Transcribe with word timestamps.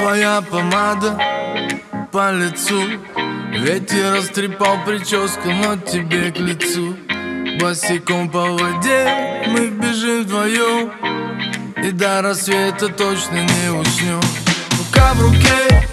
Твоя 0.00 0.40
помада 0.40 1.18
по 2.10 2.32
лицу. 2.32 2.80
Ветер 3.52 4.14
растрепал 4.16 4.82
прическу, 4.86 5.50
но 5.50 5.76
тебе 5.76 6.32
к 6.32 6.38
лицу. 6.38 6.96
Босиком 7.60 8.30
по 8.30 8.46
воде 8.50 9.44
мы 9.48 9.66
бежим 9.68 10.22
вдвоем. 10.22 10.90
И 11.84 11.90
до 11.90 12.22
рассвета 12.22 12.88
точно 12.88 13.42
не 13.42 13.70
уснем. 13.72 14.20
Рука 14.78 15.12
в 15.12 15.20
руке, 15.20 15.86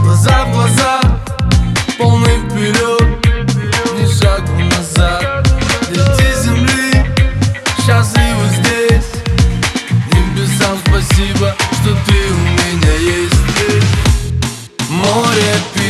глаза 0.00 0.46
в 0.46 0.52
глаза 0.52 1.15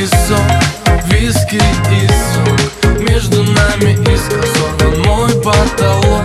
песок, 0.07 0.41
виски 1.07 1.57
и 1.57 2.09
сок. 2.09 3.01
Между 3.09 3.43
нами 3.43 3.93
искра 4.15 4.43
сорван 4.43 5.03
мой 5.03 5.31
потолок. 5.43 6.25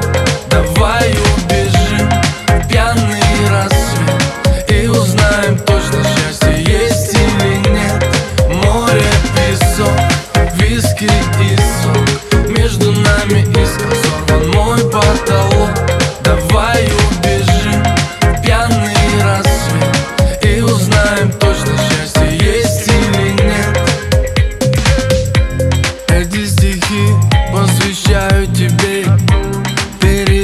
Давай 0.49 1.09
убежим 1.09 2.09
в 2.47 2.67
пьяный 2.67 3.21
рассвет 3.49 4.69
И 4.69 4.87
узнаем 4.87 5.57
точно 5.59 6.03
счастье 6.03 6.63
есть 6.63 7.13
или 7.13 7.69
нет. 7.69 8.05
Море, 8.63 9.05
песок, 9.35 9.97
виски 10.55 11.05
и 11.05 11.57
сок 11.57 11.90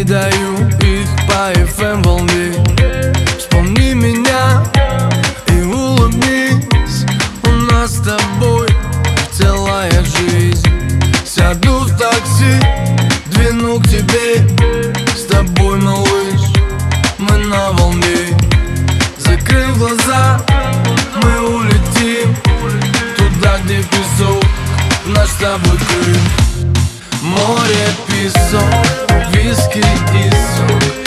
Передаю 0.08 0.70
их 0.84 1.10
по 1.28 1.52
FM 1.52 2.02
волне. 2.02 2.54
Вспомни 3.38 3.94
меня 3.94 4.64
и 5.48 5.62
улыбнись 5.64 7.06
У 7.44 7.50
нас 7.50 7.98
с 7.98 8.02
тобой 8.02 8.70
целая 9.34 9.92
жизнь. 10.06 10.66
Сяду 11.26 11.80
в 11.80 11.98
такси, 11.98 12.56
двину 13.26 13.82
к 13.82 13.88
тебе 13.90 14.48
С 15.14 15.26
тобой, 15.26 15.78
малыш, 15.78 16.42
мы 17.18 17.38
на 17.40 17.72
волне. 17.72 18.38
Закрыв 19.18 19.78
глаза, 19.78 20.40
мы 21.22 21.50
улетим 21.54 22.34
Туда, 23.18 23.58
где 23.66 23.84
песок, 23.84 24.46
наш 25.08 25.28
с 25.28 25.34
тобой 25.34 25.78
Крым 25.78 26.47
Море, 27.22 27.88
песок, 28.08 28.86
виски 29.32 29.80
и 29.80 30.32
сок 30.32 31.07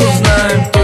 узнаю 0.00 0.79